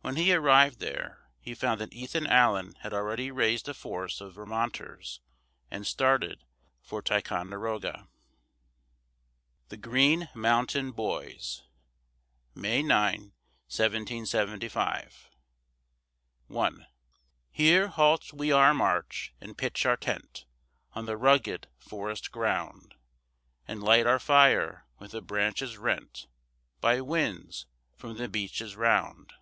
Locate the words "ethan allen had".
1.92-2.94